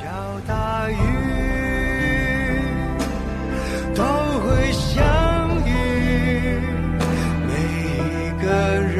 [0.00, 0.06] 小
[0.46, 0.94] 大雨
[3.94, 5.04] 都会相
[5.66, 5.70] 遇，
[7.46, 7.52] 每
[7.98, 8.48] 一个
[8.80, 8.96] 人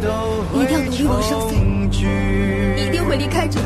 [0.00, 0.08] 都
[0.50, 2.06] 会你一定要努力往上走重聚，
[2.76, 3.60] 你一定会离开这。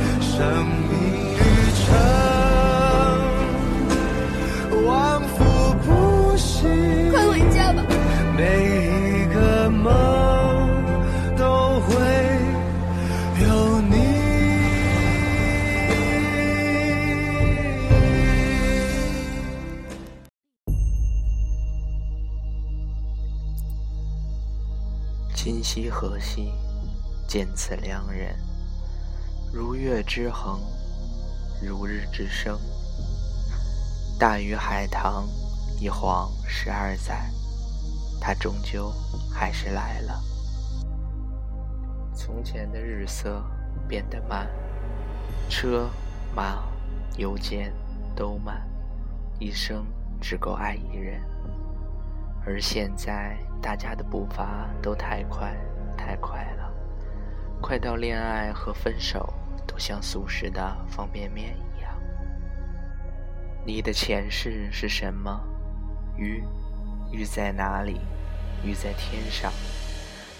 [25.35, 26.53] 今夕何夕，
[27.27, 28.37] 见此良人，
[29.53, 30.61] 如月之恒，
[31.63, 32.59] 如日之升。
[34.19, 35.27] 大鱼海棠，
[35.79, 37.31] 一晃十二载，
[38.21, 38.93] 他终究
[39.33, 40.23] 还是来了。
[42.15, 43.43] 从前的日色
[43.89, 44.47] 变得慢，
[45.49, 45.89] 车
[46.35, 46.63] 马
[47.17, 47.73] 邮件
[48.15, 48.69] 都慢，
[49.39, 49.87] 一生
[50.21, 51.23] 只够爱一人。
[52.47, 55.55] 而现在，大家的步伐都太快，
[55.97, 56.73] 太快了，
[57.61, 59.33] 快到恋爱和分手
[59.67, 61.93] 都像速食的方便面一样。
[63.65, 65.39] 你的前世是什么？
[66.17, 66.43] 鱼，
[67.13, 68.01] 鱼在哪里？
[68.65, 69.53] 鱼在天上。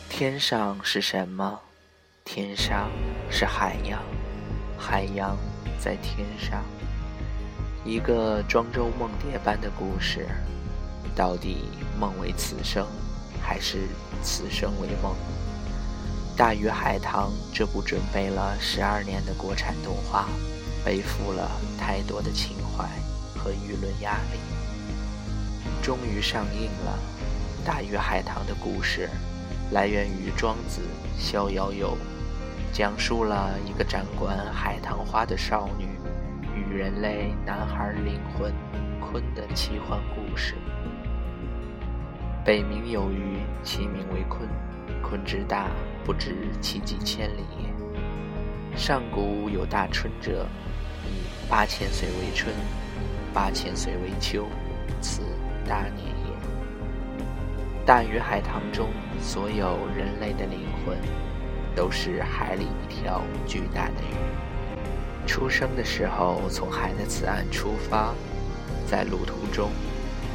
[0.09, 1.61] 天上是什么？
[2.25, 2.91] 天上
[3.31, 4.03] 是海洋，
[4.79, 5.37] 海洋
[5.79, 6.63] 在天上。
[7.85, 10.27] 一个庄周梦蝶般的故事。
[11.15, 11.65] 到底
[11.99, 12.87] 梦为此生，
[13.43, 13.89] 还是
[14.23, 15.13] 此生为梦？
[16.37, 20.29] 《大鱼海棠》这部准备了十二年的国产动画，
[20.85, 22.89] 背负了太多的情怀
[23.39, 24.39] 和舆论压力，
[25.83, 26.99] 终于上映了。
[27.67, 29.11] 《大鱼海棠》的故事
[29.71, 30.81] 来源于庄子
[31.23, 31.95] 《逍遥游》，
[32.75, 35.87] 讲述了一个掌管海棠花的少女
[36.57, 38.51] 与人类男孩灵魂
[38.99, 40.55] 鲲的奇幻故事。
[42.43, 44.49] 北冥有鱼，其名为鲲。
[45.03, 45.69] 鲲之大，
[46.05, 48.79] 不知其几千里也。
[48.79, 50.47] 上古有大春者，
[51.05, 52.55] 以八千岁为春，
[53.35, 54.47] 八千岁为秋，
[55.03, 55.21] 此
[55.69, 57.85] 大年也。
[57.85, 58.89] 大鱼海棠中
[59.21, 60.97] 所有人类的灵魂，
[61.75, 65.27] 都是海里一条巨大的鱼。
[65.27, 68.15] 出生的时候从海的此岸出发，
[68.87, 69.71] 在路途中，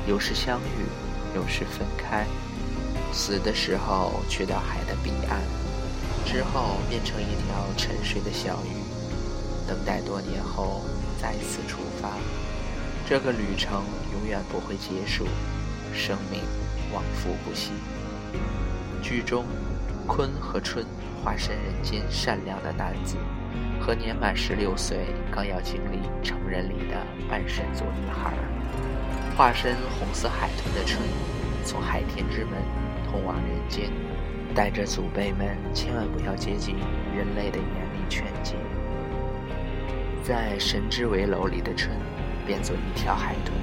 [0.08, 1.05] 有时相遇。
[1.36, 2.26] 有时分开，
[3.12, 5.42] 死的时候去到海的彼岸，
[6.26, 8.80] 之后变成一条沉睡的小鱼，
[9.68, 10.82] 等待多年后
[11.22, 12.12] 再次出发。
[13.08, 15.28] 这个旅程永远不会结束，
[15.94, 16.40] 生命
[16.94, 17.72] 往复不息。
[19.04, 19.46] 剧中，
[20.08, 20.86] 鲲和春
[21.22, 23.18] 化身人间善良的男子，
[23.80, 26.96] 和年满十六岁刚要经历成人礼的
[27.30, 28.55] 半神族女孩。
[29.36, 31.02] 化身红色海豚的春，
[31.66, 32.54] 从海天之门
[33.12, 33.92] 通往人间，
[34.56, 36.78] 带着祖辈们千万不要接近
[37.14, 38.56] 人类的严厉劝诫。
[40.24, 41.92] 在神之围楼里的春，
[42.48, 43.54] 变作一条海豚，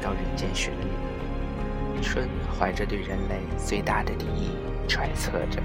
[0.00, 2.00] 到人间巡礼。
[2.00, 2.26] 春
[2.58, 4.52] 怀着对人类最大的敌意
[4.88, 5.60] 揣测着，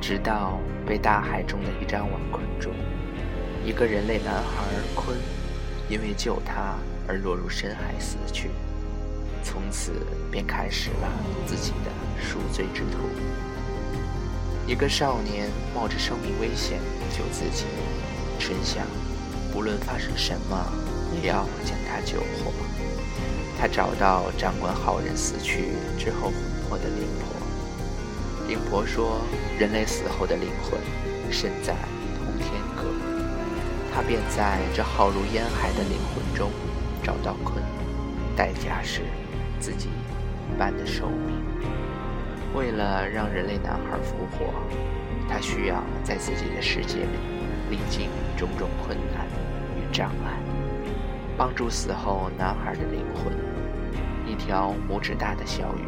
[0.00, 2.70] 直到被大海中的一张网困住。
[3.62, 4.64] 一个人类男孩
[4.96, 5.12] 鲲，
[5.86, 6.76] 因为救他
[7.06, 8.48] 而落入深海死去。
[9.42, 9.92] 从此
[10.30, 11.08] 便开始了
[11.46, 11.90] 自己的
[12.22, 12.98] 赎罪之途。
[14.66, 16.78] 一个少年冒着生命危险
[17.10, 17.64] 救自己，
[18.38, 18.86] 春想，
[19.52, 20.72] 不论发生什么，
[21.20, 22.52] 也要将他救活。
[23.58, 26.34] 他找到掌管好人死去之后魂
[26.68, 29.20] 魄的灵婆，灵婆说，
[29.58, 30.80] 人类死后的灵魂
[31.32, 31.74] 身在
[32.16, 32.84] 通天阁。
[33.92, 36.50] 他便在这浩如烟海的灵魂中
[37.02, 37.60] 找到鲲，
[38.36, 39.02] 代价是。
[39.60, 41.44] 自己一半的寿命，
[42.54, 44.54] 为了让人类男孩复活，
[45.28, 47.18] 他需要在自己的世界里
[47.68, 49.26] 历经种种困难
[49.76, 50.40] 与障碍，
[51.36, 53.32] 帮助死后男孩的灵魂。
[54.26, 55.84] 一条拇指大的小鱼，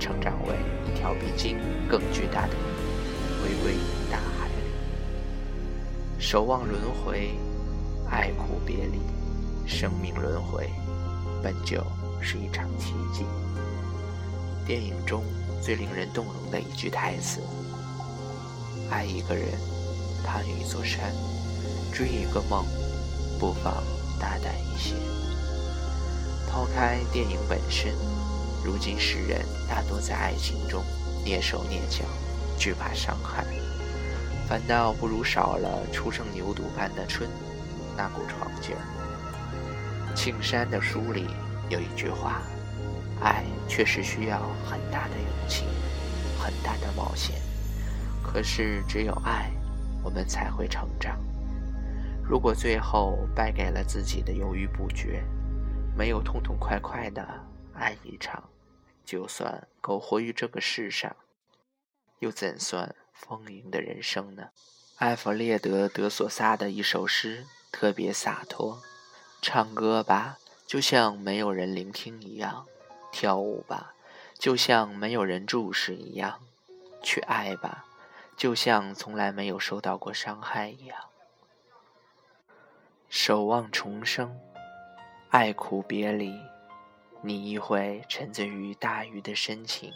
[0.00, 0.56] 成长为
[0.86, 3.74] 一条比鲸更巨大的鱼，回归
[4.10, 4.48] 大海。
[6.18, 7.30] 守望轮回，
[8.10, 8.98] 爱苦别离，
[9.64, 10.70] 生命轮回，
[11.42, 11.80] 本就。
[12.20, 13.24] 是一场奇迹。
[14.66, 15.22] 电影中
[15.62, 17.40] 最令人动容的一句台词
[18.90, 19.46] ：“爱一个人，
[20.24, 21.12] 攀一座山，
[21.92, 22.64] 追一个梦，
[23.38, 23.82] 不妨
[24.18, 24.94] 大胆一些。”
[26.50, 27.92] 抛开电影本身，
[28.64, 30.82] 如今世人大多在爱情中
[31.24, 32.04] 蹑手蹑脚，
[32.58, 33.44] 惧怕伤害，
[34.48, 37.28] 反倒不如少了初生牛犊般的春
[37.96, 38.82] 那股闯劲儿。
[40.14, 41.26] 庆山的书里
[41.68, 42.42] 有一句话
[43.20, 45.64] ：“爱确实需要很大的勇气，
[46.38, 47.40] 很大的冒险。
[48.22, 49.50] 可是只有爱，
[50.02, 51.18] 我们才会成长。
[52.22, 55.24] 如果最后败给了自己的犹豫不决，
[55.96, 57.26] 没有痛痛快快的
[57.74, 58.42] 爱一场，
[59.04, 61.14] 就算苟活于这个世上，
[62.20, 64.48] 又怎算丰盈的人生呢？”
[64.98, 68.80] 艾弗列德·德索萨的一首诗特别洒脱。
[69.42, 72.66] 唱歌吧，就像没有人聆听一样；
[73.12, 73.94] 跳舞吧，
[74.36, 76.40] 就像没有人注视一样；
[77.02, 77.86] 去爱吧，
[78.36, 80.98] 就像从来没有受到过伤害一样。
[83.08, 84.40] 守望重生，
[85.30, 86.34] 爱苦别离，
[87.20, 89.92] 你亦会沉醉于大鱼的深情，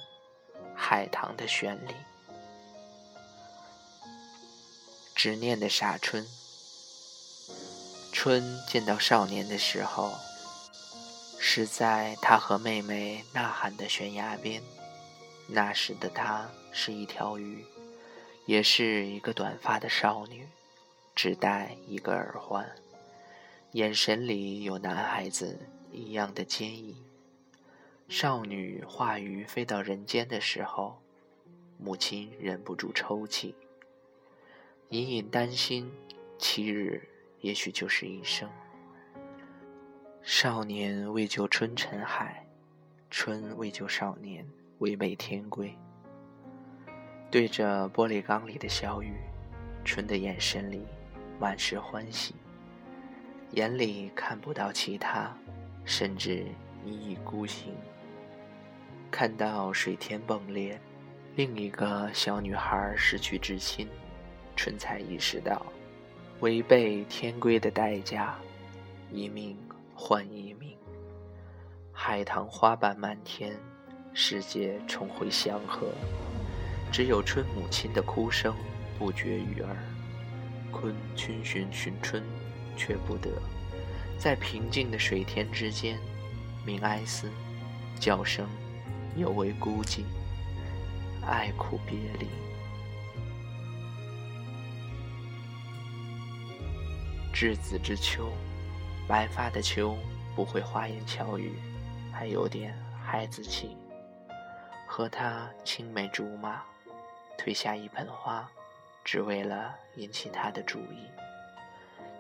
[0.77, 1.95] 海棠的绚丽，
[5.17, 6.25] 执念的傻春。
[8.13, 10.13] 春见到少年的时候，
[11.43, 14.63] 是在他和妹妹呐喊的悬崖边。
[15.49, 17.65] 那时的她是一条鱼，
[18.45, 20.47] 也是一个短发的少女，
[21.15, 22.71] 只戴一个耳环，
[23.73, 25.59] 眼神里有男孩子
[25.91, 26.95] 一样的坚毅。
[28.07, 31.01] 少女化鱼飞到人间的时候，
[31.79, 33.55] 母亲忍不住抽泣，
[34.91, 35.91] 隐隐担心
[36.39, 37.09] 七日。
[37.41, 38.47] 也许就是一生。
[40.33, 42.47] 少年为救春沉海，
[43.11, 44.47] 春为救少年
[44.79, 45.77] 违背天规。
[47.33, 49.17] 对着玻璃缸里的小雨，
[49.85, 50.87] 春的眼神里
[51.41, 52.37] 满是欢喜，
[53.55, 55.37] 眼里看不到其他，
[55.85, 56.47] 甚至
[56.85, 57.75] 一意孤行。
[59.11, 60.81] 看到水天迸裂，
[61.35, 63.89] 另一个小女孩失去至亲，
[64.55, 65.67] 春才意识到。
[66.39, 68.39] 违背天规的代价，
[69.11, 69.59] 一命
[70.03, 70.75] 换一命。
[71.93, 73.55] 海棠花瓣漫天，
[74.15, 75.89] 世界重回祥和。
[76.91, 78.57] 只有春母亲的哭声
[78.99, 79.77] 不绝于耳。
[80.73, 82.25] 鲲群寻寻春，
[82.79, 83.31] 却不得。
[84.19, 85.99] 在平静的水天之间，
[86.65, 87.31] 鸣哀思，
[88.01, 88.49] 叫声
[89.17, 90.05] 尤为孤寂。
[91.27, 92.27] 爱苦别离。
[97.35, 98.33] 稚子之秋，
[99.11, 99.99] 白发的秋
[100.37, 101.53] 不会花言巧语，
[102.13, 102.73] 还有点
[103.05, 103.77] 孩子气。
[104.87, 106.63] 和他青梅竹马，
[107.37, 108.49] 推下一盆花，
[109.05, 111.11] 只为了引起他的注意。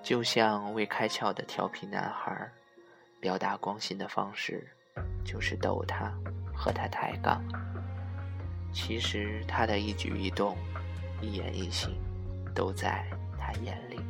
[0.03, 2.51] 就像未开窍的调皮男孩，
[3.21, 4.67] 表达关心的方式
[5.25, 6.13] 就是逗他，
[6.53, 7.41] 和他抬杠。
[8.73, 10.57] 其实他的一举一动，
[11.21, 11.95] 一言一行，
[12.53, 13.07] 都在
[13.39, 14.01] 他眼里。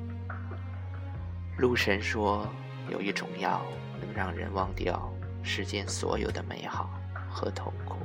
[1.58, 2.48] 陆神说，
[2.90, 3.62] 有一种药
[4.00, 5.10] 能让人忘掉
[5.42, 6.90] 世间所有的美好
[7.30, 7.96] 和痛苦，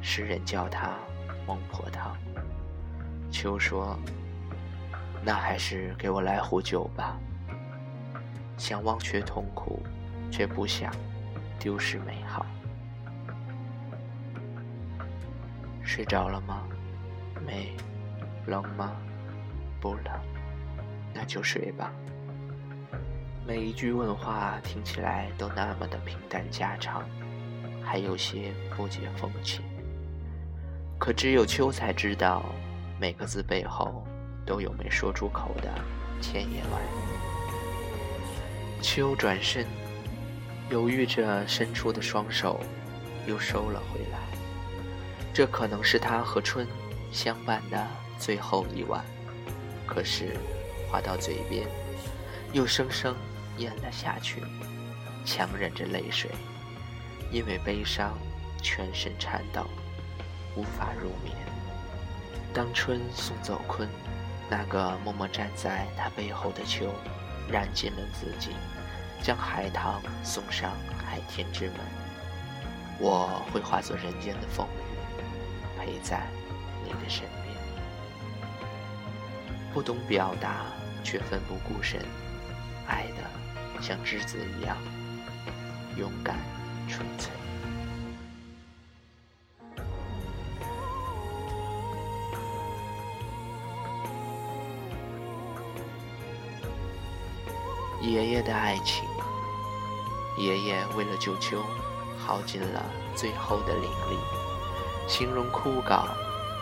[0.00, 0.92] 诗人叫它
[1.46, 2.16] 孟婆汤。
[3.30, 3.98] 秋说，
[5.24, 7.18] 那还是给我来壶酒吧。
[8.56, 9.82] 想忘却痛苦，
[10.30, 10.94] 却不想
[11.58, 12.46] 丢失美好。
[15.82, 16.62] 睡着了吗？
[17.44, 17.74] 没。
[18.46, 18.92] 冷吗？
[19.80, 20.20] 不冷。
[21.12, 21.92] 那就睡吧。
[23.44, 27.04] 每一句问话听起来都那么的平淡家常，
[27.82, 29.62] 还有些不解风情。
[30.96, 32.44] 可只有秋才知道，
[33.00, 34.06] 每个字背后
[34.46, 35.68] 都有没说出口的
[36.20, 36.86] 千言万语。
[38.80, 39.66] 秋转身，
[40.70, 42.60] 犹豫着伸出的双手，
[43.26, 44.20] 又收了回来。
[45.34, 46.64] 这可能是他和春
[47.10, 47.86] 相伴的
[48.18, 49.04] 最后一晚。
[49.84, 50.36] 可是
[50.88, 51.66] 话到嘴边，
[52.52, 53.16] 又生生。
[53.62, 54.42] 咽了下去，
[55.24, 56.28] 强忍着泪水，
[57.30, 58.18] 因为悲伤，
[58.60, 59.64] 全身颤抖，
[60.56, 61.36] 无法入眠。
[62.52, 63.86] 当春送走鲲，
[64.50, 66.92] 那个默默站在他背后的秋，
[67.48, 68.50] 燃尽了自己，
[69.22, 71.76] 将海棠送上海天之门。
[72.98, 75.20] 我会化作人间的风雨，
[75.78, 76.26] 陪在
[76.84, 77.56] 你的身边。
[79.72, 80.66] 不懂表达，
[81.04, 82.00] 却奋不顾身，
[82.88, 83.41] 爱的。
[83.82, 84.76] 像栀子一样
[85.96, 86.38] 勇敢、
[86.88, 87.32] 纯粹。
[98.00, 99.04] 爷爷的爱情，
[100.38, 101.60] 爷爷为了救秋，
[102.18, 102.84] 耗尽了
[103.16, 104.16] 最后的灵力，
[105.08, 106.06] 形容枯槁，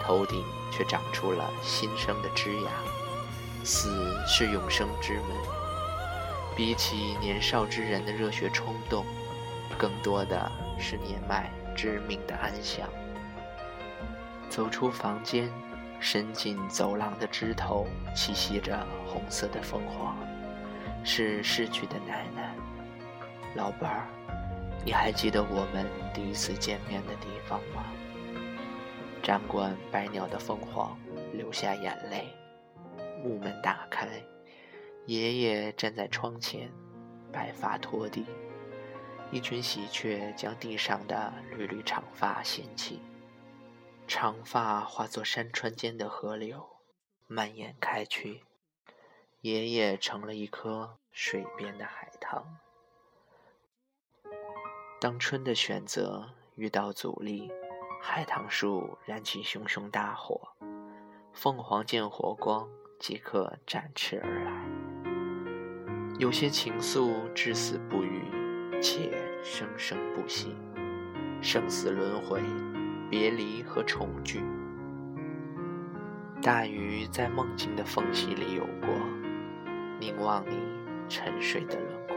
[0.02, 2.70] 头顶却长出了新生的枝芽。
[3.62, 3.90] 死
[4.26, 5.59] 是永生之门。
[6.57, 9.04] 比起年少之人的热血冲动，
[9.78, 12.88] 更多的是年迈致命的安详。
[14.49, 15.50] 走出房间，
[16.00, 20.16] 伸进走廊的枝头，栖息着红色的凤凰，
[21.04, 22.54] 是逝去的奶奶。
[23.54, 24.07] 老伴儿，
[24.85, 27.85] 你还记得我们第一次见面的地方吗？
[29.23, 30.99] 展冠百鸟的凤凰
[31.33, 32.35] 流下眼泪。
[33.23, 34.09] 木门打开，
[35.10, 36.70] 爷爷站在窗前，
[37.32, 38.24] 白发拖地。
[39.32, 43.00] 一群喜鹊将地上的缕缕长发掀起，
[44.06, 46.64] 长发化作山川间的河流，
[47.26, 48.44] 蔓延开去。
[49.40, 52.58] 爷爷成了一颗水边的海棠。
[55.00, 57.50] 当春的选择遇到阻力，
[58.00, 60.50] 海棠树燃起熊熊大火，
[61.32, 62.68] 凤凰见火光。
[63.00, 64.52] 即刻展翅而来。
[66.19, 68.21] 有些情愫至死不渝，
[68.78, 69.11] 且
[69.42, 70.54] 生生不息。
[71.40, 72.42] 生死轮回，
[73.09, 74.42] 别离和重聚。
[76.42, 78.90] 大鱼在梦境的缝隙里游过，
[79.99, 80.59] 凝望你
[81.09, 82.14] 沉睡的轮廓。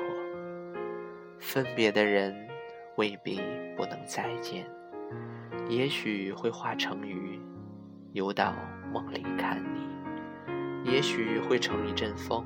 [1.40, 2.36] 分别的人
[2.98, 3.42] 未必
[3.78, 4.70] 不能再见，
[5.70, 7.40] 也许会化成鱼，
[8.12, 8.54] 游到
[8.92, 9.93] 梦里看你。
[10.84, 12.46] 也许会成一阵风，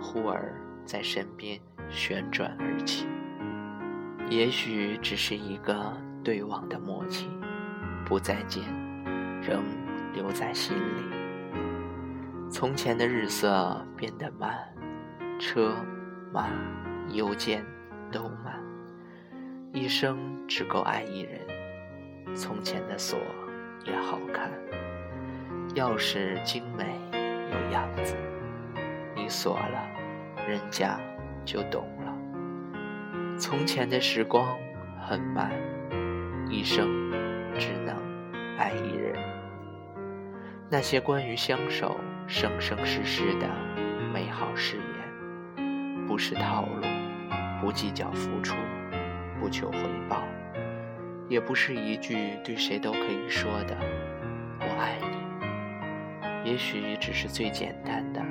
[0.00, 0.54] 忽而
[0.84, 3.06] 在身边旋转而起；
[4.30, 5.92] 也许只是一个
[6.22, 7.28] 对望的默契，
[8.04, 8.62] 不再见，
[9.42, 9.62] 仍
[10.14, 11.16] 留在心里。
[12.48, 14.56] 从前的日色变得慢，
[15.38, 15.74] 车
[16.32, 16.48] 马
[17.10, 17.66] 邮件
[18.12, 18.62] 都慢，
[19.72, 21.40] 一生只够爱一人。
[22.34, 23.18] 从前的锁
[23.84, 24.50] 也好看，
[25.74, 27.05] 钥匙精美。
[27.56, 28.16] 有样子，
[29.14, 29.88] 你锁了，
[30.46, 30.98] 人家
[31.44, 33.38] 就懂了。
[33.38, 34.56] 从前的时光
[35.00, 35.50] 很慢，
[36.50, 36.86] 一生
[37.58, 37.96] 只能
[38.58, 39.14] 爱一人。
[40.68, 41.96] 那些关于相守、
[42.26, 43.48] 生生世世的
[44.12, 46.82] 美好誓言，不是套路，
[47.60, 48.56] 不计较付出，
[49.38, 50.24] 不求回报，
[51.28, 53.76] 也不是一句对谁都可以说的
[54.60, 55.15] “我爱你”。
[56.46, 58.24] 也许只是最简单的，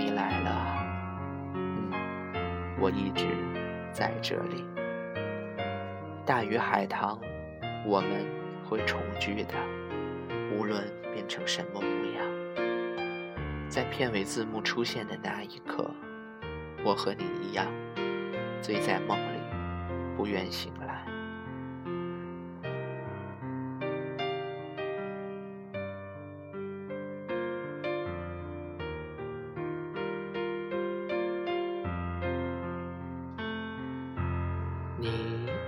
[0.00, 0.78] 你来了，
[1.54, 1.92] 嗯，
[2.80, 3.26] 我一直
[3.92, 4.64] 在这里。
[6.24, 7.20] 大鱼海棠，
[7.84, 8.24] 我们
[8.64, 9.54] 会重聚的，
[10.56, 12.24] 无论变成什么模样。
[13.68, 15.90] 在片尾字幕出现的那一刻，
[16.82, 17.66] 我和你一样，
[18.62, 19.38] 醉在梦里，
[20.16, 20.85] 不愿醒来。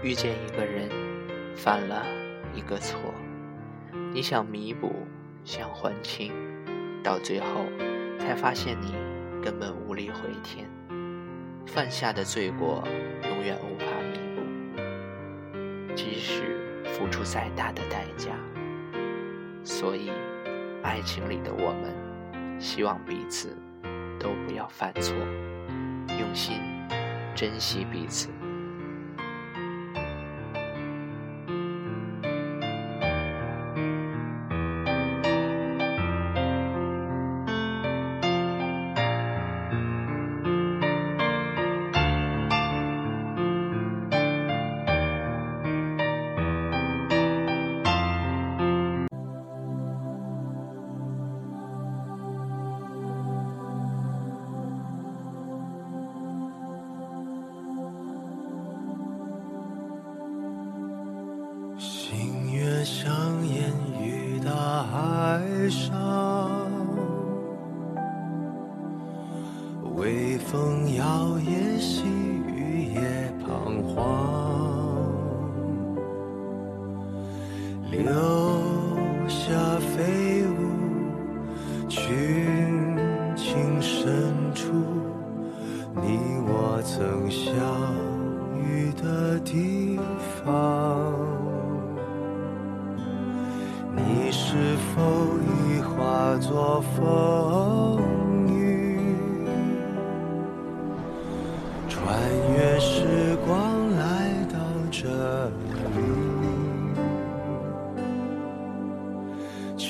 [0.00, 0.88] 遇见一个人，
[1.56, 2.06] 犯了
[2.54, 3.12] 一个错，
[4.12, 4.92] 你想弥补，
[5.44, 6.32] 想还清，
[7.02, 7.66] 到最后
[8.16, 8.94] 才发现你
[9.42, 10.70] 根本无力回天，
[11.66, 12.84] 犯下的罪过
[13.24, 18.30] 永远无法弥补，即使付出再大的代价。
[19.64, 20.12] 所以，
[20.84, 23.48] 爱情里的我们，希望彼此
[24.20, 25.16] 都不要犯错，
[26.20, 26.60] 用心
[27.34, 28.28] 珍惜彼此。
[70.50, 71.04] 风摇
[71.36, 73.00] 曳，细雨也
[73.44, 74.00] 彷徨，
[77.90, 78.37] 流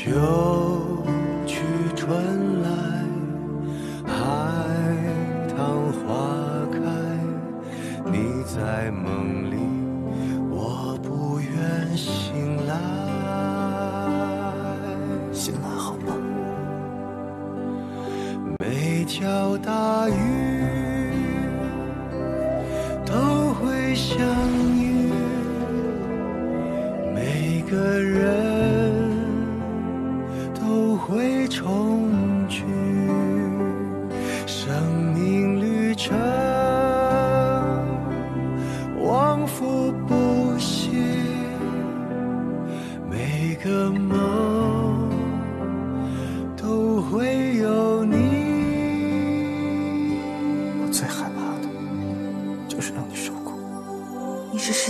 [0.09, 1.05] 秋
[1.47, 1.61] 去
[1.95, 2.69] 春来，
[4.07, 4.15] 海
[5.55, 6.07] 棠花
[6.73, 6.81] 开，
[8.11, 8.91] 你在。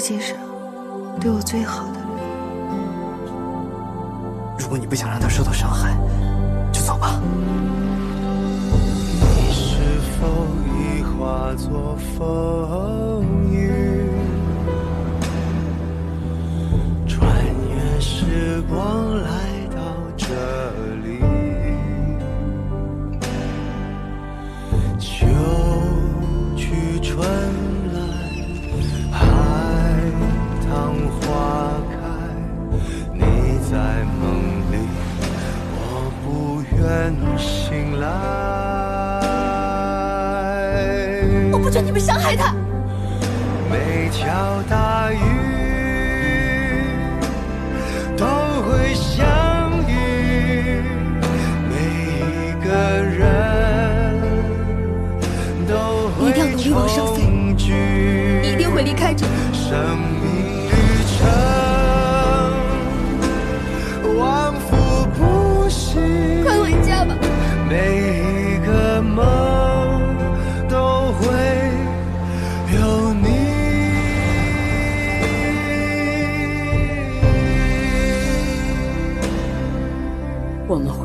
[0.09, 0.38] 世界上
[1.21, 2.09] 对我最好的人。
[4.59, 5.95] 如果你不想让他受到伤害，
[6.73, 7.21] 就走吧。
[9.21, 13.08] 你是否已化作风。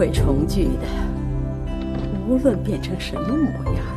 [0.03, 0.87] 会重聚的
[2.27, 3.92] 无论变成什么模样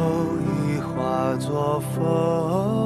[0.00, 2.79] 都已化作风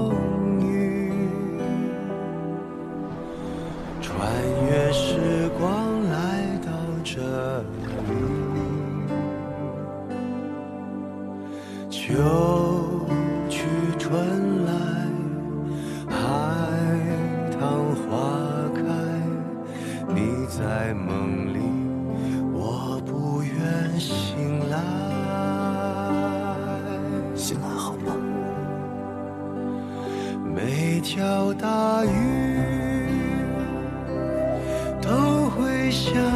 [36.04, 36.33] show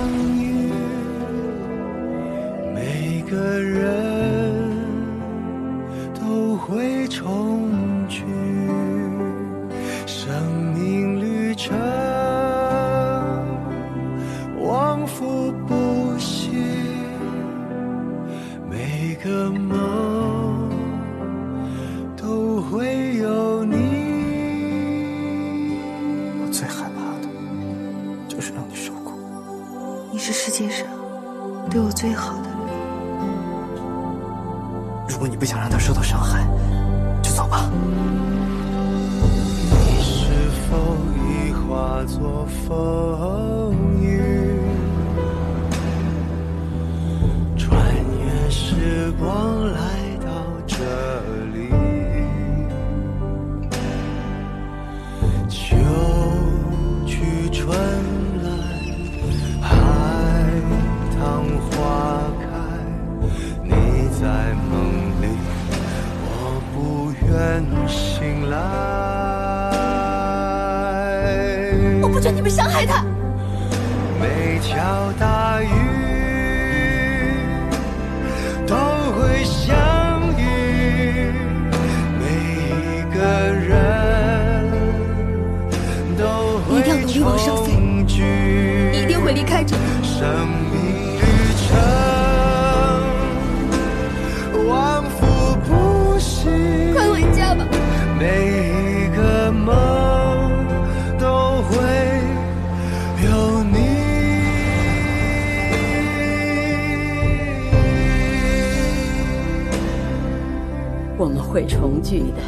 [36.30, 36.46] 嗨，
[37.22, 37.70] 就走吧。
[39.70, 40.76] 你是否
[41.24, 43.74] 已化作风？
[44.02, 44.60] 雨。
[47.56, 47.82] 穿
[48.24, 49.80] 越时光来
[50.20, 50.26] 到
[50.66, 50.76] 这
[51.54, 51.70] 里。
[55.48, 55.76] 秋
[57.06, 57.97] 去春。
[67.86, 68.56] 醒来。
[72.02, 73.04] 我不准你们伤害他。
[74.20, 75.68] 每条大鱼
[78.66, 78.74] 都
[79.16, 79.76] 会相
[80.36, 81.32] 遇，
[82.18, 82.24] 每
[82.64, 83.18] 一个
[83.52, 83.68] 人
[86.16, 87.72] 都会一定要努力往上飞，
[88.92, 89.82] 你一定会离开这里。
[111.58, 112.47] 会重聚的。